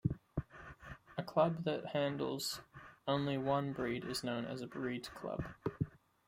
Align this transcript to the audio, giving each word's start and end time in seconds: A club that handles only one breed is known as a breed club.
A 1.15 1.21
club 1.21 1.63
that 1.65 1.85
handles 1.89 2.61
only 3.07 3.37
one 3.37 3.71
breed 3.71 4.03
is 4.03 4.23
known 4.23 4.45
as 4.45 4.63
a 4.63 4.67
breed 4.67 5.07
club. 5.13 5.43